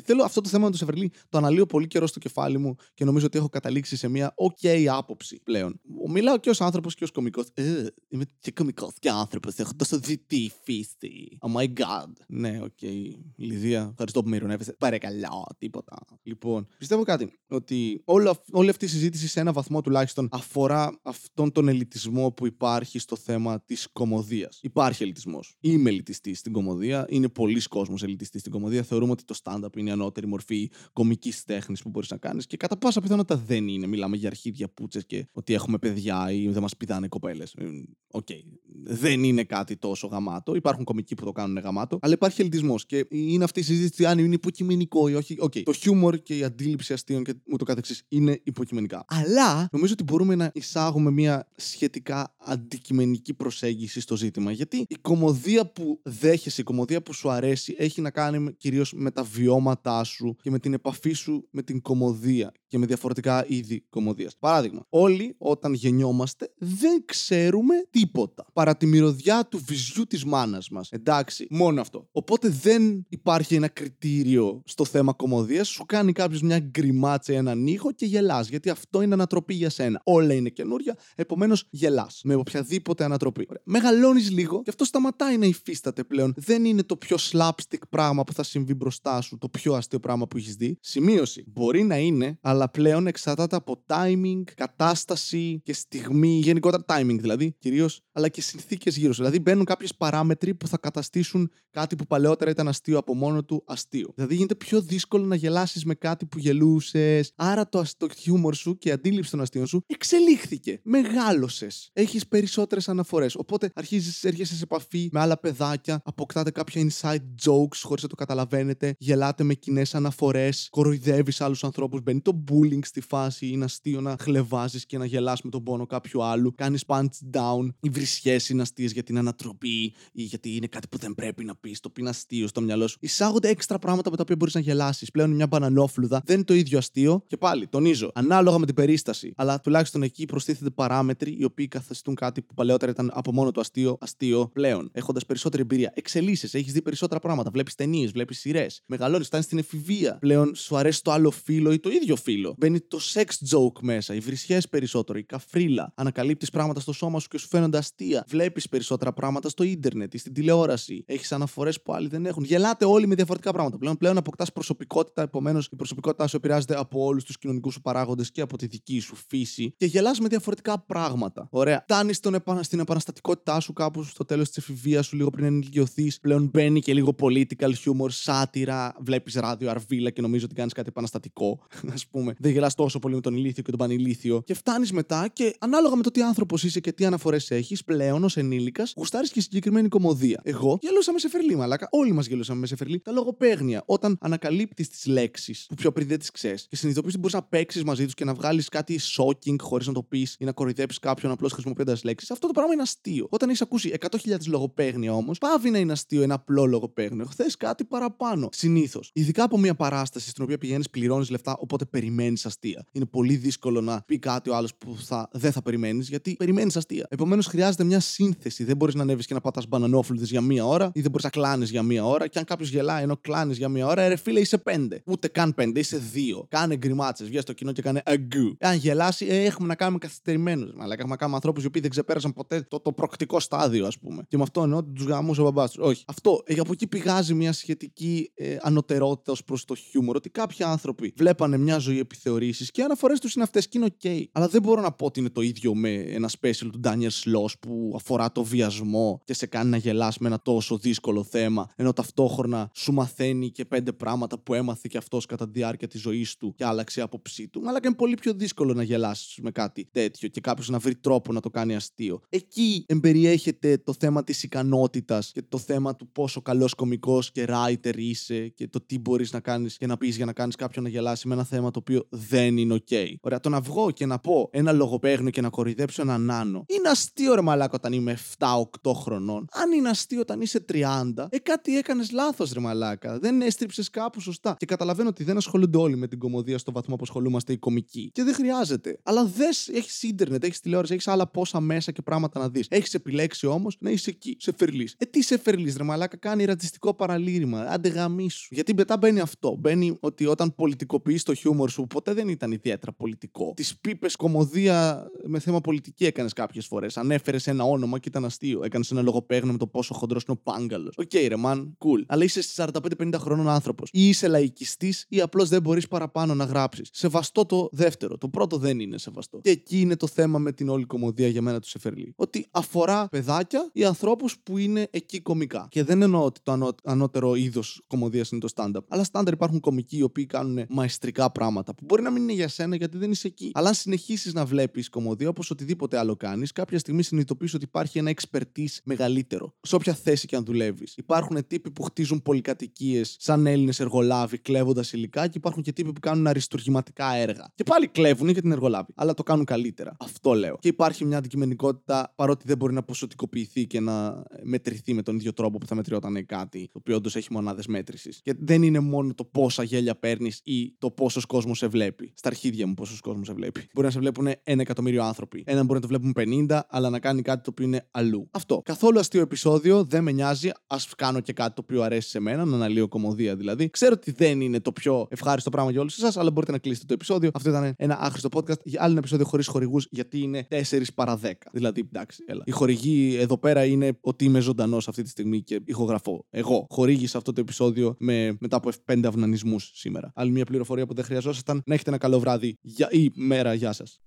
θέλω 0.04 0.22
αυτό 0.22 0.40
το 0.40 0.48
θέμα 0.48 0.64
με 0.64 0.70
το 0.70 0.76
Σεφερλί 0.76 1.12
το 1.28 1.38
αναλύω 1.38 1.66
πολύ 1.66 1.86
καιρό 1.86 2.06
στο 2.06 2.18
κεφάλι 2.18 2.58
μου 2.58 2.74
και 2.94 3.04
νομίζω 3.04 3.26
ότι 3.26 3.38
έχω 3.38 3.48
καταλήξει 3.48 3.96
σε 3.96 4.08
μια 4.08 4.34
OK 4.34 4.84
άποψη 4.86 5.40
πλέον. 5.44 5.80
Μιλάω 6.08 6.38
και 6.38 6.50
ως 6.50 6.60
άνθρωπος 6.60 6.94
και 6.94 7.04
ως 7.04 7.10
κωμικός. 7.10 7.46
Ε, 7.54 7.77
είμαι 8.08 8.24
και 8.38 8.50
κωμικό 8.50 8.92
και 8.98 9.10
άνθρωπος. 9.10 9.56
Έχω 9.56 9.72
τόσο 9.76 9.98
δυτή 9.98 10.52
φύση. 10.62 11.38
Oh 11.40 11.60
my 11.60 11.64
god. 11.64 12.12
Ναι, 12.26 12.60
OK. 12.62 12.70
Okay. 12.80 13.10
Λυδία, 13.36 13.88
ευχαριστώ 13.90 14.22
που 14.22 14.28
με 14.28 14.36
ειρωνεύεσαι. 14.36 14.72
Παρακαλώ, 14.78 15.46
τίποτα. 15.58 15.96
Λοιπόν, 16.22 16.66
πιστεύω 16.78 17.02
κάτι. 17.02 17.38
Ότι 17.48 18.02
όλη, 18.04 18.30
όλη 18.50 18.70
αυτή 18.70 18.84
η 18.84 18.88
συζήτηση 18.88 19.28
σε 19.28 19.40
ένα 19.40 19.52
βαθμό 19.52 19.80
τουλάχιστον 19.80 20.28
αφορά 20.30 20.98
αυτόν 21.02 21.52
τον 21.52 21.68
ελιτισμό 21.68 22.32
που 22.32 22.46
υπάρχει 22.46 22.98
στο 22.98 23.16
θέμα 23.16 23.60
της 23.60 23.88
κωμωδίας. 23.92 24.58
Υπάρχει 24.62 25.02
ελιτισμός. 25.02 25.56
Είμαι 25.60 25.90
ελιτιστής 25.90 26.38
στην 26.38 26.52
κωμωδία. 26.52 27.06
Είναι 27.08 27.28
πολύς 27.28 27.62
κόσμος 27.62 28.02
ελιτιστής 28.02 28.40
στην 28.40 28.52
κωμωδία. 28.52 28.82
Θεωρούμε 28.82 29.12
ότι 29.12 29.24
το 29.24 29.34
stand-up 29.42 29.76
είναι 29.76 29.88
η 29.88 29.92
ανώτερη 29.92 30.26
μορφή 30.26 30.70
κωμικής 30.92 31.44
τέχνης 31.44 31.82
που 31.82 31.88
μπορείς 31.88 32.10
να 32.10 32.16
κάνεις 32.16 32.46
και 32.46 32.56
κατά 32.56 32.76
πάσα 32.76 33.00
πιθανότητα 33.00 33.36
δεν 33.36 33.68
είναι. 33.68 33.86
Μιλάμε 33.86 34.16
για 34.16 34.28
αρχίδια 34.28 34.68
πούτσες 34.68 35.06
και 35.06 35.26
ότι 35.32 35.54
έχουμε 35.54 35.78
παιδιά 35.78 36.32
ή 36.32 36.48
δεν 36.48 36.62
μας 36.62 36.76
πηδάνε 36.76 37.08
κοπέλες. 37.08 37.54
Ε, 37.58 37.64
OK. 38.10 38.26
Okay. 38.30 38.42
Δεν 38.84 39.24
είναι 39.24 39.44
κάτι 39.44 39.76
τόσο 39.76 40.06
γαμάτο. 40.06 40.54
Υπάρχουν 40.54 40.84
κομικοί 40.84 41.14
που 41.14 41.24
το 41.24 41.32
κάνουν 41.32 41.58
γαμάτο. 41.58 41.98
Αλλά 42.02 42.12
υπάρχει 42.12 42.40
ελιτισμό. 42.40 42.74
Και 42.86 43.06
είναι 43.08 43.44
αυτή 43.44 43.60
η 43.60 43.62
συζήτηση 43.62 44.06
αν 44.06 44.18
είναι 44.18 44.34
υποκειμενικό 44.34 45.08
ή 45.08 45.14
όχι. 45.14 45.36
Okay. 45.40 45.62
Το 45.62 45.72
χιούμορ 45.72 46.16
και 46.16 46.36
η 46.36 46.44
αντίληψη 46.44 46.92
αστείων 46.92 47.24
και 47.24 47.34
ούτω 47.52 47.64
καθεξής 47.64 48.02
είναι 48.08 48.40
υποκειμενικά. 48.44 49.04
Αλλά 49.08 49.68
νομίζω 49.72 49.92
ότι 49.92 50.02
μπορούμε 50.02 50.34
να 50.34 50.50
εισάγουμε 50.54 51.10
μια 51.10 51.48
σχετικά 51.56 52.36
αντικειμενική 52.38 53.34
προσέγγιση 53.34 54.00
στο 54.00 54.16
ζήτημα. 54.16 54.52
Γιατί 54.52 54.84
η 54.88 54.94
κομμωδία 55.00 55.66
που 55.72 56.00
δέχεσαι, 56.02 56.60
η 56.60 56.64
κομμωδία 56.64 57.02
που 57.02 57.12
σου 57.12 57.30
αρέσει, 57.30 57.74
έχει 57.78 58.00
να 58.00 58.10
κάνει 58.10 58.52
κυρίως 58.52 58.92
με 58.92 59.10
τα 59.10 59.22
βιώματά 59.22 60.04
σου 60.04 60.36
και 60.42 60.50
με 60.50 60.58
την 60.58 60.72
επαφή 60.72 61.12
σου 61.12 61.48
με 61.50 61.62
την 61.62 61.80
κομμωδία 61.80 62.52
και 62.68 62.78
με 62.78 62.86
διαφορετικά 62.86 63.44
είδη 63.48 63.86
κομμωδίας. 63.90 64.36
Παράδειγμα, 64.38 64.86
όλοι 64.88 65.34
όταν 65.38 65.72
γεννιόμαστε 65.72 66.52
δεν 66.58 67.04
ξέρουμε 67.04 67.74
τίποτα 67.90 68.46
παρά 68.52 68.76
τη 68.76 68.86
μυρωδιά 68.86 69.46
του 69.46 69.60
βυζιού 69.66 70.04
της 70.04 70.24
μάνας 70.24 70.68
μας. 70.68 70.90
Εντάξει, 70.90 71.46
μόνο 71.50 71.80
αυτό. 71.80 72.08
Οπότε 72.12 72.48
δεν 72.48 73.06
υπάρχει 73.08 73.54
ένα 73.54 73.68
κριτήριο 73.68 74.62
στο 74.64 74.84
θέμα 74.84 75.12
κομμωδίας. 75.12 75.68
Σου 75.68 75.84
κάνει 75.86 76.12
κάποιος 76.12 76.42
μια 76.42 76.58
γκριμάτσα, 76.58 77.32
έναν 77.32 77.66
ήχο 77.66 77.92
και 77.92 78.06
γελάς. 78.06 78.48
Γιατί 78.48 78.70
αυτό 78.70 79.02
είναι 79.02 79.14
ανατροπή 79.14 79.54
για 79.54 79.70
σένα. 79.70 80.00
Όλα 80.04 80.34
είναι 80.34 80.48
καινούρια, 80.48 80.96
επομένως 81.14 81.66
γελάς 81.70 82.20
με 82.24 82.34
οποιαδήποτε 82.34 83.04
ανατροπή. 83.04 83.48
Μεγαλώνεις 83.64 84.30
λίγο 84.30 84.62
και 84.62 84.70
αυτό 84.70 84.84
σταματάει 84.84 85.36
να 85.38 85.46
υφίσταται 85.46 86.04
πλέον. 86.04 86.34
Δεν 86.36 86.64
είναι 86.64 86.82
το 86.82 86.96
πιο 86.96 87.16
slapstick 87.30 87.82
πράγμα 87.88 88.24
που 88.24 88.32
θα 88.32 88.42
συμβεί 88.42 88.74
μπροστά 88.74 89.20
σου, 89.20 89.38
το 89.38 89.48
πιο 89.48 89.74
αστείο 89.74 90.00
πράγμα 90.00 90.26
που 90.26 90.36
έχεις 90.36 90.54
δει. 90.54 90.78
Σημείωση. 90.80 91.44
Μπορεί 91.46 91.82
να 91.82 91.96
είναι, 91.96 92.38
αλλά 92.40 92.57
πλέον 92.66 93.06
εξαρτάται 93.06 93.56
από 93.56 93.84
timing, 93.86 94.42
κατάσταση 94.54 95.60
και 95.64 95.72
στιγμή, 95.72 96.38
γενικότερα 96.38 96.84
timing 96.88 97.16
δηλαδή 97.20 97.54
κυρίως, 97.58 98.00
αλλά 98.18 98.28
και 98.28 98.40
συνθήκες 98.40 98.96
γύρω 98.96 99.12
σου. 99.12 99.20
Δηλαδή 99.20 99.40
μπαίνουν 99.40 99.64
κάποιες 99.64 99.94
παράμετροι 99.94 100.54
που 100.54 100.68
θα 100.68 100.78
καταστήσουν 100.78 101.50
κάτι 101.70 101.96
που 101.96 102.06
παλαιότερα 102.06 102.50
ήταν 102.50 102.68
αστείο 102.68 102.98
από 102.98 103.14
μόνο 103.14 103.44
του 103.44 103.62
αστείο. 103.66 104.12
Δηλαδή 104.14 104.34
γίνεται 104.34 104.54
πιο 104.54 104.80
δύσκολο 104.80 105.24
να 105.24 105.34
γελάσεις 105.34 105.84
με 105.84 105.94
κάτι 105.94 106.26
που 106.26 106.38
γελούσες. 106.38 107.32
Άρα 107.36 107.68
το, 107.68 107.84
το 107.96 108.08
χιούμορ 108.16 108.54
σου 108.54 108.78
και 108.78 108.88
η 108.88 108.92
αντίληψη 108.92 109.30
των 109.30 109.40
αστείων 109.40 109.66
σου 109.66 109.84
εξελίχθηκε. 109.86 110.80
Μεγάλωσες. 110.82 111.90
Έχεις 111.92 112.26
περισσότερες 112.26 112.88
αναφορές. 112.88 113.34
Οπότε 113.34 113.70
αρχίζεις, 113.74 114.24
έρχεσαι 114.24 114.54
σε 114.54 114.62
επαφή 114.62 115.08
με 115.12 115.20
άλλα 115.20 115.38
παιδάκια, 115.38 116.00
αποκτάτε 116.04 116.50
κάποια 116.50 116.82
inside 116.82 117.50
jokes 117.50 117.80
χωρίς 117.82 118.02
να 118.02 118.08
το 118.08 118.14
καταλαβαίνετε, 118.14 118.94
γελάτε 118.98 119.42
με 119.42 119.54
κοινέ 119.54 119.82
αναφορές, 119.92 120.68
κοροϊδεύεις 120.70 121.40
άλλους 121.40 121.64
ανθρώπους, 121.64 122.02
μπαίνει 122.02 122.20
το 122.20 122.44
bullying 122.50 122.84
στη 122.84 123.00
φάση, 123.00 123.46
είναι 123.48 123.64
αστείο 123.64 124.00
να 124.00 124.16
χλεβάζεις 124.20 124.86
και 124.86 124.98
να 124.98 125.04
γελάς 125.04 125.42
με 125.42 125.50
τον 125.50 125.62
πόνο 125.62 125.86
κάποιου 125.86 126.22
άλλου, 126.22 126.54
κάνεις 126.54 126.84
punch 126.86 127.06
down, 127.32 127.68
οι 127.80 127.88
βρισιέ 128.08 128.38
είναι 128.48 128.62
αστείε 128.62 128.88
για 128.92 129.02
την 129.02 129.18
ανατροπή 129.18 129.94
ή 130.12 130.22
γιατί 130.22 130.56
είναι 130.56 130.66
κάτι 130.66 130.88
που 130.88 130.98
δεν 130.98 131.14
πρέπει 131.14 131.44
να 131.44 131.56
πεις, 131.56 131.80
το 131.80 131.88
οποίο 131.90 132.02
είναι 132.02 132.10
αστείο 132.10 132.46
στο 132.46 132.60
μυαλό 132.60 132.86
σου. 132.86 132.96
Εισάγονται 133.00 133.48
έξτρα 133.48 133.78
πράγματα 133.78 134.10
με 134.10 134.16
τα 134.16 134.22
οποία 134.22 134.36
μπορείς 134.36 134.54
να 134.54 134.60
γελάσεις. 134.60 135.10
Πλέον 135.10 135.30
μια 135.30 135.46
μπανανόφλουδα 135.46 136.22
δεν 136.24 136.34
είναι 136.36 136.44
το 136.44 136.54
ίδιο 136.54 136.78
αστείο 136.78 137.22
και 137.26 137.36
πάλι 137.36 137.66
τονίζω, 137.66 138.10
ανάλογα 138.14 138.58
με 138.58 138.66
την 138.66 138.74
περίσταση, 138.74 139.32
αλλά 139.36 139.60
τουλάχιστον 139.60 140.02
εκεί 140.02 140.24
προστίθεται 140.24 140.70
παράμετροι 140.70 141.36
οι 141.38 141.44
οποίοι 141.44 141.68
καθιστούν 141.68 142.14
κάτι 142.14 142.42
που 142.42 142.54
παλαιότερα 142.54 142.90
ήταν 142.90 143.10
από 143.14 143.32
μόνο 143.32 143.50
το 143.50 143.60
αστείο 143.60 143.98
αστείο 144.00 144.50
πλέον. 144.52 144.90
Έχοντας 144.92 145.26
περισσότερη 145.26 145.62
εμπειρία, 145.62 145.92
εξελίσσει, 145.94 146.48
έχεις 146.58 146.72
δει 146.72 146.82
περισσότερα 146.82 147.20
πράγματα, 147.20 147.50
βλέπεις 147.50 147.74
ταινίες, 147.74 148.10
βλέπεις 148.10 148.38
σειρές, 148.38 148.82
μεγαλώνεις, 148.86 149.26
φτάνεις 149.26 149.46
στην 149.46 149.58
εφηβεία. 149.58 150.18
Πλέον 150.20 150.54
σου 150.54 150.76
αρέσει 150.76 151.02
το 151.02 151.12
άλλο 151.12 151.30
φίλο 151.30 151.72
ή 151.72 151.78
το 151.78 151.90
ίδιο 151.90 152.16
φίλο. 152.16 152.54
Μπαίνει 152.58 152.80
το 152.80 152.98
sex 153.14 153.24
joke 153.24 153.80
μέσα, 153.80 154.14
οι 154.14 154.18
βρισιές 154.18 154.68
περισσότερο, 154.68 155.18
η 155.18 155.24
καφρίλα. 155.24 155.92
Ανακαλύπτεις 155.94 156.50
πράγματα 156.50 156.80
στο 156.80 156.92
σώμα 156.92 157.20
σου 157.20 157.28
και 157.28 157.38
σου 157.38 157.48
φαίνονται 157.48 157.78
αστεία. 157.78 157.97
Βλέπεις 158.26 158.68
περισσότερα 158.68 159.12
πράγματα 159.12 159.48
στο 159.48 159.62
ίντερνετ 159.62 160.14
ή 160.14 160.18
στην 160.18 160.32
τηλεόραση. 160.32 161.04
Έχεις 161.06 161.32
αναφορές 161.32 161.82
που 161.82 161.94
άλλοι 161.94 162.08
δεν 162.08 162.26
έχουν. 162.26 162.44
Γελάτε 162.44 162.84
όλοι 162.84 163.06
με 163.06 163.14
διαφορετικά 163.14 163.52
πράγματα. 163.52 163.78
Πλέον, 163.78 163.96
πλέον 163.96 164.16
αποκτάς 164.16 164.52
προσωπικότητα, 164.52 165.22
επομένως 165.22 165.66
η 165.72 165.76
προσωπικότητά 165.76 166.26
σου 166.26 166.36
επηρεάζεται 166.36 166.78
από 166.78 167.04
όλους 167.04 167.24
τους 167.24 167.38
κοινωνικούς 167.38 167.72
σου 167.74 167.80
παράγοντες 167.80 168.30
και 168.30 168.40
από 168.40 168.56
τη 168.58 168.66
δική 168.66 169.00
σου 169.00 169.16
φύση 169.28 169.74
και 169.76 169.86
γελάς 169.86 170.20
με 170.20 170.28
διαφορετικά 170.28 170.78
πράγματα. 170.78 171.48
Ωραία. 171.50 171.80
Φτάνεις 171.82 172.20
στην 172.60 172.80
επαναστατικότητά 172.80 173.60
σου 173.60 173.72
κάπου 173.72 174.02
στο 174.02 174.24
τέλος 174.24 174.48
της 174.48 174.56
εφηβείας 174.56 175.06
σου, 175.06 175.16
λίγο 175.16 175.30
πριν 175.30 175.44
ενηλικιωθείς. 175.44 176.20
Πλέον 176.20 176.50
μπαίνει 176.52 176.80
και 176.80 176.94
λίγο 176.94 177.14
political 177.20 177.72
humor, 177.84 178.08
σάτυρα. 178.08 178.94
Βλέπεις 179.00 179.34
ράδιο 179.34 179.70
αρβίλα 179.70 180.10
και 180.10 180.20
νομίζω 180.20 180.44
ότι 180.44 180.54
κάνεις 180.54 180.72
κάτι 180.72 180.88
επαναστατικό. 180.88 181.58
Α 181.96 182.08
πούμε. 182.10 182.34
Δεν 182.38 182.52
γελάς 182.52 182.74
τόσο 182.74 182.98
πολύ 182.98 183.14
με 183.14 183.20
τον 183.20 183.34
ηλίθιο 183.34 183.62
και 183.62 183.70
τον 183.70 183.78
πανηλίθιο. 183.78 184.42
Και 184.42 184.54
φτάνεις 184.54 184.92
μετά 184.92 185.28
και 185.32 185.56
ανάλογα 185.58 185.96
με 185.96 186.02
το 186.02 186.10
τι 186.10 186.22
άνθρωπος 186.22 186.64
είσαι 186.64 186.80
και 186.80 186.92
τι 186.92 187.04
αναφορές 187.04 187.50
έχεις, 187.50 187.84
πλέον 187.88 188.24
ως 188.24 188.36
ενήλικας, 188.36 188.92
γουστάρεις 188.96 189.30
και 189.30 189.40
συγκεκριμένη 189.40 189.88
κομμωδία. 189.88 190.40
Εγώ 190.44 190.78
γελούσα 190.80 191.12
με 191.12 191.18
σεφερλί, 191.18 191.56
μαλάκα. 191.56 191.88
Όλοι 191.90 192.12
μας 192.12 192.26
γελούσαμε 192.26 192.60
με 192.60 192.66
σεφερλί. 192.66 193.00
Τα 193.00 193.12
λογοπαίγνια. 193.12 193.82
Όταν 193.86 194.18
ανακαλύπτεις 194.20 194.88
τις 194.88 195.06
λέξεις 195.06 195.66
που 195.68 195.74
πιο 195.74 195.92
πριν 195.92 196.06
δεν 196.08 196.18
τις 196.18 196.30
ξέρεις 196.30 196.66
και 196.68 196.76
συνειδητοποιείς 196.76 197.14
ότι 197.14 197.22
μπορείς 197.22 197.36
να 197.36 197.42
παίξεις 197.42 197.84
μαζί 197.84 198.04
τους 198.04 198.14
και 198.14 198.24
να 198.24 198.34
βγάλεις 198.34 198.68
κάτι 198.68 199.00
shocking 199.16 199.56
χωρίς 199.60 199.86
να 199.86 199.92
το 199.92 200.02
πεις 200.02 200.36
ή 200.38 200.44
να 200.44 200.52
κοροϊδέψεις 200.52 200.98
κάποιον 200.98 201.32
απλώς 201.32 201.52
χρησιμοποιώντας 201.52 202.04
λέξεις. 202.04 202.30
Αυτό 202.30 202.46
το 202.46 202.52
πράγμα 202.52 202.72
είναι 202.72 202.82
αστείο. 202.82 203.26
Όταν 203.30 203.48
έχεις 203.48 203.62
ακούσει 203.62 203.94
100.000 204.00 204.46
λογοπαίγνια 204.46 205.14
όμως, 205.14 205.38
πάβει 205.38 205.70
να 205.70 205.78
είναι 205.78 205.92
αστείο 205.92 206.22
ένα 206.22 206.34
απλό 206.34 206.66
λογοπαίγνιο. 206.66 207.26
Θε 207.36 207.44
κάτι 207.58 207.84
παραπάνω. 207.84 208.48
Συνήθως. 208.52 209.10
Ειδικά 209.14 209.42
από 209.42 209.58
μια 209.58 209.74
παράσταση 209.74 210.28
στην 210.28 210.44
οποία 210.44 210.58
πηγαίνεις, 210.58 210.90
πληρώνεις 210.90 211.30
λεφτά, 211.30 211.56
οπότε 211.60 211.84
περιμένεις 211.84 212.46
αστεία. 212.46 212.84
Είναι 212.92 213.04
πολύ 213.04 213.36
δύσκολο 213.36 213.80
να 213.80 214.02
πει 214.06 214.18
κάτι 214.18 214.50
ο 214.50 214.56
άλλος 214.56 214.74
που 214.74 214.96
θα, 215.04 215.28
δεν 215.32 215.52
θα 215.52 215.62
περιμένεις, 215.62 216.08
γιατί 216.08 216.34
περιμένεις 216.38 216.76
αστεία. 216.76 217.06
Επομένως, 217.10 217.46
χρειάζεται 217.46 217.67
χρειάζεται 217.68 217.84
μια 217.84 218.00
σύνθεση. 218.00 218.64
Δεν 218.64 218.76
μπορείς 218.76 218.94
να 218.94 219.02
ανέβεις 219.02 219.26
και 219.26 219.34
να 219.34 219.40
πατάς 219.40 219.66
μπανανόφλουδε 219.66 220.24
για 220.24 220.40
μία 220.40 220.66
ώρα 220.66 220.90
ή 220.94 221.00
δεν 221.00 221.10
μπορείς 221.10 221.24
να 221.24 221.30
κλάνεις 221.30 221.70
για 221.70 221.82
μία 221.82 222.06
ώρα. 222.06 222.26
Και 222.26 222.38
αν 222.38 222.44
κάποιος 222.44 222.70
γελάει 222.70 223.02
ενώ 223.02 223.16
κλάνεις 223.16 223.56
για 223.56 223.68
μία 223.68 223.86
ώρα, 223.86 224.08
ρε 224.08 224.16
φίλε 224.16 224.40
είσαι 224.40 224.58
πέντε. 224.58 225.02
Ούτε 225.06 225.28
καν 225.28 225.54
πέντε, 225.54 225.80
είσαι 225.80 225.98
δύο. 226.12 226.46
Κάνε 226.48 226.76
γκριμάτσες, 226.76 227.26
βγαίνει 227.26 227.42
στο 227.42 227.52
κοινό 227.52 227.72
και 227.72 227.82
κάνε 227.82 228.02
αγκού. 228.04 228.56
Αν 228.60 228.76
γελάσει, 228.76 229.26
ε, 229.26 229.44
έχουμε 229.44 229.68
να 229.68 229.74
κάνουμε 229.74 229.98
καθυστερημένους. 229.98 230.70
Αλλά 230.78 230.92
έχουμε 230.92 231.10
να 231.10 231.16
κάνουμε 231.16 231.36
ανθρώπους 231.36 231.62
οι 231.62 231.66
οποίοι 231.66 231.80
δεν 231.80 231.90
ξεπέρασαν 231.90 232.32
ποτέ 232.32 232.62
το, 232.62 232.80
το 232.80 232.92
προκτικό 232.92 233.40
στάδιο, 233.40 233.86
ας 233.86 233.98
πούμε. 233.98 234.22
Και 234.28 234.36
με 234.36 234.42
αυτό 234.42 234.62
εννοώ 234.62 234.78
ότι 234.78 234.92
τους 234.92 235.04
γαμούσε 235.04 235.40
ο 235.40 235.44
μπαμπάς 235.44 235.70
τους. 235.70 235.84
Όχι. 235.84 236.04
Αυτό, 236.06 236.42
ε, 236.44 236.54
από 236.58 236.72
εκεί 236.72 236.86
πηγάζει 236.86 237.34
μια 237.34 237.52
σχετική 237.52 238.30
ε, 238.34 238.56
ανωτερότητα 238.60 239.32
ως 239.32 239.44
προς 239.44 239.64
το 239.64 239.74
χιούμορ. 239.74 240.16
Ότι 240.16 240.30
κάποιοι 240.30 240.64
άνθρωποι 240.64 241.12
βλέπανε 241.16 241.56
μια 241.56 241.78
ζωή 241.78 241.98
επιθεωρήσεις 241.98 242.70
και 242.70 242.80
οι 242.80 242.84
αναφορές 242.84 243.20
τους 243.20 243.34
είναι 243.34 243.44
αυτές 243.44 243.68
και 243.68 243.78
είναι 243.78 243.88
OK. 244.02 244.24
Αλλά 244.32 244.48
δεν 244.48 244.62
μπορώ 244.62 244.80
να 244.80 244.92
πω 244.92 245.06
ότι 245.06 245.20
είναι 245.20 245.30
το 245.30 245.40
ίδιο 245.40 245.74
με 245.74 245.94
ένα 245.94 246.30
special 246.40 246.68
του 246.72 246.80
Daniel 246.84 247.10
Sloss 247.22 247.52
που 247.60 247.92
αφορά 247.96 248.32
το 248.32 248.44
βιασμό 248.44 249.20
και 249.24 249.34
σε 249.34 249.46
κάνει 249.46 249.70
να 249.70 249.76
γελάς 249.76 250.18
με 250.18 250.26
ένα 250.26 250.40
τόσο 250.42 250.78
δύσκολο 250.78 251.24
θέμα, 251.24 251.68
ενώ 251.76 251.92
ταυτόχρονα 251.92 252.70
σου 252.74 252.92
μαθαίνει 252.92 253.50
και 253.50 253.64
πέντε 253.64 253.92
πράγματα 253.92 254.38
που 254.38 254.54
έμαθε 254.54 254.88
και 254.90 254.98
αυτός 254.98 255.26
κατά 255.26 255.44
τη 255.44 255.50
διάρκεια 255.52 255.88
της 255.88 256.00
ζωής 256.00 256.36
του 256.36 256.54
και 256.54 256.64
άλλαξε 256.64 257.00
η 257.00 257.02
άποψή 257.02 257.48
του. 257.48 257.62
Αλλά 257.66 257.80
και 257.80 257.86
είναι 257.86 257.96
πολύ 257.96 258.14
πιο 258.14 258.32
δύσκολο 258.32 258.74
να 258.74 258.82
γελάσει 258.82 259.42
με 259.42 259.50
κάτι 259.50 259.88
τέτοιο 259.92 260.28
και 260.28 260.40
κάποιος 260.40 260.68
να 260.68 260.78
βρει 260.78 260.94
τρόπο 260.94 261.32
να 261.32 261.40
το 261.40 261.50
κάνει 261.50 261.74
αστείο. 261.74 262.20
Εκεί 262.28 262.84
εμπεριέχεται 262.88 263.78
το 263.78 263.94
θέμα 263.98 264.24
της 264.24 264.42
ικανότητας 264.42 265.32
και 265.32 265.42
το 265.48 265.58
θέμα 265.58 265.96
του 265.96 266.08
πόσο 266.12 266.42
καλός 266.42 266.74
κωμικός 266.74 267.32
και 267.32 267.46
writer 267.48 267.96
είσαι 267.96 268.48
και 268.48 268.68
το 268.68 268.80
τι 268.86 268.98
μπορείς 268.98 269.32
να 269.32 269.40
κάνεις 269.40 269.76
και 269.76 269.86
να 269.86 269.96
πεις 269.96 270.16
για 270.16 270.24
να 270.24 270.32
κάνεις 270.32 270.54
κάποιον 270.54 270.84
να 270.84 270.90
γελάσει 270.90 271.28
με 271.28 271.34
ένα 271.34 271.44
θέμα 271.44 271.70
το 271.70 271.78
οποίο 271.78 272.06
δεν 272.08 272.56
είναι 272.56 272.82
OK. 272.88 273.14
Ωραία, 273.20 273.40
το 273.40 273.48
να 273.48 273.60
βγω 273.60 273.90
και 273.90 274.06
να 274.06 274.18
πω 274.18 274.48
ένα 274.52 274.72
λογοπαίγνιο 274.72 275.30
και 275.30 275.40
να 275.40 275.48
κοροϊδέψω 275.48 276.02
έναν 276.02 276.30
άνω 276.30 276.64
είναι 276.66 276.88
αστείο 276.88 277.34
ρε 277.34 277.40
μαλάκα 277.48 277.74
όταν 277.74 277.92
είμαι 277.92 278.18
7-8 278.38 278.92
χρονών. 278.94 279.46
Αν 279.52 279.72
είναι 279.72 279.88
αστείο 279.88 280.20
όταν 280.20 280.40
είσαι 280.40 280.64
30, 280.72 281.26
ε 281.28 281.38
κάτι 281.38 281.78
έκανες 281.78 282.10
λάθος 282.10 282.52
ρε 282.52 282.60
μαλάκα. 282.60 283.18
Δεν 283.18 283.40
έστριψες 283.42 283.90
κάπου 283.90 284.20
σωστά. 284.20 284.54
Και 284.58 284.66
καταλαβαίνω 284.66 285.08
ότι 285.08 285.24
δεν 285.24 285.36
ασχολούνται 285.36 285.78
όλοι 285.78 285.96
με 285.96 286.08
την 286.08 286.18
κωμωδία 286.18 286.58
στο 286.58 286.72
βαθμό 286.72 286.96
που 286.96 287.02
ασχολούμαστε 287.02 287.52
οι 287.52 287.58
κωμικοί. 287.58 288.10
Και 288.12 288.22
δεν 288.22 288.34
χρειάζεται. 288.34 288.98
Αλλά 289.02 289.24
δες, 289.24 289.68
έχεις 289.68 290.02
ίντερνετ, 290.02 290.44
έχεις 290.44 290.60
τηλεόραση, 290.60 290.92
έχεις 290.92 291.08
άλλα 291.08 291.26
πόσα 291.26 291.60
μέσα 291.60 291.92
και 291.92 292.02
πράγματα 292.02 292.40
να 292.40 292.48
δεις. 292.48 292.66
Έχεις 292.70 292.94
επιλέξει 292.94 293.46
όμως 293.46 293.76
να 293.80 293.90
είσαι 293.90 294.10
εκεί, 294.10 294.36
Σεφερλής. 294.38 294.94
Ε, 294.98 295.04
τι 295.04 295.22
Σεφερλής, 295.22 295.76
ρε 295.76 295.82
μαλάκα, 295.82 296.16
κάνει 296.16 296.44
ρατσιστικό 296.44 296.94
παραλήρημα. 296.94 297.60
Άντε 297.60 297.88
γαμίσου. 297.88 298.54
Γιατί 298.54 298.74
μετά 298.74 298.96
μπαίνει 298.96 299.20
αυτό. 299.20 299.56
Μπαίνει 299.58 299.96
ότι 300.00 300.26
όταν 300.26 300.54
πολιτικοποιείς 300.54 301.22
το 301.22 301.34
χιούμορ 301.34 301.70
σου, 301.70 301.86
ποτέ 301.86 302.12
δεν 302.12 302.28
ήταν 302.28 302.52
ιδιαίτερα 302.52 302.92
πολιτικό. 302.92 303.52
Τις 303.56 303.78
πίπες 303.78 304.16
κωμωδία 304.16 305.06
με 305.24 305.38
θέμα 305.38 305.60
πολιτική 305.60 306.04
έκανες 306.04 306.32
κάποιες 306.32 306.66
φορές. 306.66 306.96
Ανέφερες 306.96 307.37
ένα 307.46 307.64
όνομα 307.64 307.98
και 307.98 308.08
ήταν 308.08 308.24
αστείο. 308.24 308.64
Έκανες 308.64 308.90
ένα 308.90 309.02
λογοπαίγνιο 309.02 309.52
με 309.52 309.58
το 309.58 309.66
πόσο 309.66 309.94
χοντρός 309.94 310.22
είναι 310.22 310.36
ο 310.40 310.50
Πάγκαλος. 310.50 310.94
OK, 310.96 311.10
okay, 311.12 311.26
ρε 311.28 311.34
man, 311.44 311.58
cool. 311.58 312.04
Αλλά 312.06 312.24
είσαι 312.24 312.40
45-50 312.56 313.14
χρονών 313.14 313.48
άνθρωπος. 313.48 313.88
Ή 313.92 314.08
είσαι 314.08 314.28
λαϊκιστής 314.28 315.06
ή 315.08 315.20
απλώς 315.20 315.48
δεν 315.48 315.62
μπορείς 315.62 315.88
παραπάνω 315.88 316.34
να 316.34 316.44
γράψεις. 316.44 316.88
Σεβαστό 316.92 317.46
το 317.46 317.68
δεύτερο. 317.72 318.18
Το 318.18 318.28
πρώτο 318.28 318.56
δεν 318.56 318.80
είναι 318.80 318.98
σεβαστό. 318.98 319.40
Και 319.42 319.50
εκεί 319.50 319.80
είναι 319.80 319.96
το 319.96 320.06
θέμα 320.06 320.38
με 320.38 320.52
την 320.52 320.68
όλη 320.68 320.84
κομμωδία 320.84 321.28
για 321.28 321.42
μένα 321.42 321.60
του 321.60 321.68
Σεφερλί. 321.68 322.12
Ότι 322.16 322.46
αφορά 322.50 323.08
παιδάκια 323.08 323.70
ή 323.72 323.84
ανθρώπους 323.84 324.38
που 324.42 324.58
είναι 324.58 324.88
εκεί 324.90 325.20
κομικά. 325.20 325.66
Και 325.70 325.84
δεν 325.84 326.02
εννοώ 326.02 326.24
ότι 326.24 326.40
το 326.42 326.52
ανώ, 326.52 326.74
ανώτερο 326.84 327.34
είδος 327.34 327.82
κομμωδίας 327.86 328.30
είναι 328.30 328.40
το 328.40 328.48
stand-up. 328.54 328.84
Αλλά 328.88 329.06
stand-up 329.12 329.32
υπάρχουν 329.32 329.60
κομικοί 329.60 329.96
οι 329.96 330.02
οποίοι 330.02 330.26
κάνουν 330.26 330.64
μαεστρικά 330.68 331.32
πράγματα 331.32 331.74
που 331.74 331.84
μπορεί 331.84 332.02
να 332.02 332.10
μην 332.10 332.22
είναι 332.22 332.32
για 332.32 332.48
σένα 332.48 332.76
γιατί 332.76 332.98
δεν 332.98 333.10
είσαι 333.10 333.26
εκεί. 333.26 333.50
Αλλά 333.54 333.68
αν 333.68 333.74
συνεχίσεις 333.74 334.32
να 334.32 334.44
βλέπεις 334.44 334.88
κομμωδία 334.88 335.28
όπως 335.28 335.50
οτιδήποτε 335.50 335.98
άλλο 335.98 336.16
κάνεις, 336.16 336.52
κάποια 336.52 336.78
στιγμή 336.78 337.02
συνειδητοποιείς 337.02 337.26
ότι 337.30 337.64
υπάρχει 337.64 337.98
ένα 337.98 338.12
expertise 338.14 338.76
μεγαλύτερο. 338.84 339.54
Σε 339.60 339.74
όποια 339.74 339.94
θέση 339.94 340.26
και 340.26 340.36
αν 340.36 340.44
δουλεύεις. 340.44 340.96
Υπάρχουν 340.96 341.46
τύποι 341.46 341.70
που 341.70 341.82
χτίζουν 341.82 342.22
πολυκατοικίες 342.22 343.16
σαν 343.18 343.46
Έλληνες 343.46 343.80
εργολάβοι 343.80 344.38
κλέβοντας 344.38 344.92
υλικά 344.92 345.26
και 345.26 345.38
υπάρχουν 345.38 345.62
και 345.62 345.72
τύποι 345.72 345.92
που 345.92 346.00
κάνουν 346.00 346.26
αριστουργηματικά 346.26 347.14
έργα. 347.14 347.52
Και 347.54 347.64
πάλι 347.64 347.88
κλέβουν 347.88 348.28
για 348.28 348.42
την 348.42 348.52
εργολάβη, 348.52 348.92
αλλά 348.94 349.14
το 349.14 349.22
κάνουν 349.22 349.44
καλύτερα. 349.44 349.96
Αυτό 350.00 350.32
λέω. 350.32 350.56
Και 350.60 350.68
υπάρχει 350.68 351.04
μια 351.04 351.18
αντικειμενικότητα 351.18 352.12
παρότι 352.16 352.44
δεν 352.46 352.56
μπορεί 352.56 352.72
να 352.72 352.82
ποσοτικοποιηθεί 352.82 353.66
και 353.66 353.80
να 353.80 354.22
μετρηθεί 354.42 354.94
με 354.94 355.02
τον 355.02 355.16
ίδιο 355.16 355.32
τρόπο 355.32 355.58
που 355.58 355.66
θα 355.66 355.74
μετριόταν 355.74 356.26
κάτι 356.26 356.68
το 356.72 356.78
οποίο 356.78 356.96
όντως 356.96 357.16
έχει 357.16 357.32
μονάδες 357.32 357.66
μέτρησης. 357.66 358.20
Και 358.22 358.34
δεν 358.38 358.62
είναι 358.62 358.78
μόνο 358.78 359.14
το 359.14 359.24
πόσα 359.24 359.62
γέλια 359.62 359.94
παίρνεις 359.94 360.40
ή 360.44 360.74
το 360.78 360.90
πόσος 360.90 361.24
κόσμος 361.24 361.58
σε 361.58 361.66
βλέπει. 361.66 362.12
Στα 362.14 362.28
αρχίδια 362.28 362.66
μου 362.66 362.74
πόσος 362.74 363.00
κόσμος 363.00 363.26
σε 363.26 363.32
βλέπει. 363.32 363.66
Μπορεί 363.74 363.86
να 363.86 363.92
σε 363.92 363.98
βλέπουν 363.98 364.26
ένα 364.42 364.62
εκατομμύριο 364.62 365.02
άνθρωποι. 365.02 365.42
Έναν 365.46 365.66
μπορεί 365.66 365.80
να 365.80 365.88
το 365.88 365.98
βλέπουν 365.98 366.46
50, 366.48 366.60
αλλά 366.68 366.90
να 366.90 366.98
κάνει 366.98 367.17
κάτι 367.22 367.42
το 367.42 367.50
οποίο 367.50 367.64
είναι 367.64 367.88
αλλού. 367.90 368.28
Αυτό. 368.30 368.62
Καθόλου 368.64 368.98
αστείο 368.98 369.20
επεισόδιο, 369.20 369.84
δεν 369.84 370.02
με 370.02 370.12
νοιάζει. 370.12 370.48
Α 370.48 370.76
κάνω 370.96 371.20
και 371.20 371.32
κάτι 371.32 371.54
το 371.54 371.60
οποίο 371.64 371.82
αρέσει 371.82 372.08
σε 372.08 372.20
μένα, 372.20 372.44
να 372.44 372.56
αναλύω 372.56 372.88
κομμωδία 372.88 373.36
δηλαδή. 373.36 373.70
Ξέρω 373.70 373.94
ότι 373.96 374.10
δεν 374.10 374.40
είναι 374.40 374.60
το 374.60 374.72
πιο 374.72 375.06
ευχάριστο 375.10 375.50
πράγμα 375.50 375.70
για 375.70 375.80
όλους 375.80 375.96
εσάς, 375.96 376.16
αλλά 376.16 376.30
μπορείτε 376.30 376.52
να 376.52 376.58
κλείσετε 376.58 376.86
το 376.86 376.92
επεισόδιο. 376.92 377.30
Αυτό 377.34 377.48
ήταν 377.48 377.74
ένα 377.76 377.98
άχρηστο 378.00 378.28
podcast 378.32 378.62
για 378.64 378.82
άλλο 378.82 378.90
ένα 378.90 378.98
επεισόδιο 378.98 379.26
χωρίς 379.26 379.46
χορηγούς, 379.46 379.86
γιατί 379.90 380.20
είναι 380.20 380.46
4 380.50 380.82
παρα 380.94 381.18
10. 381.22 381.32
Δηλαδή, 381.52 381.80
εντάξει, 381.80 382.24
έλα. 382.26 382.42
Η 382.46 382.50
χορηγή 382.50 383.16
εδώ 383.18 383.38
πέρα 383.38 383.64
είναι 383.64 383.98
ότι 384.00 384.24
είμαι 384.24 384.40
ζωντανός 384.40 384.88
αυτή 384.88 385.02
τη 385.02 385.08
στιγμή 385.08 385.42
και 385.42 385.60
ηχογραφώ. 385.64 386.26
Εγώ 386.30 386.66
χορήγησα 386.70 387.18
αυτό 387.18 387.32
το 387.32 387.40
επεισόδιο 387.40 387.94
με, 387.98 388.36
μετά 388.40 388.56
από 388.56 388.70
5 388.92 389.00
αυνανισμούς 389.06 389.70
σήμερα. 389.74 390.12
Άλλη 390.14 390.30
μια 390.30 390.44
πληροφορία 390.44 390.86
που 390.86 390.94
δεν 390.94 391.04
χρειαζόσασταν. 391.04 391.62
Να 391.66 391.74
έχετε 391.74 391.90
ένα 391.90 391.98
καλό 391.98 392.20
βράδυ 392.20 392.56
για, 392.60 392.88
ή 392.90 393.10
μέρα. 393.14 393.54
Γεια 393.54 393.72
σας. 393.72 394.00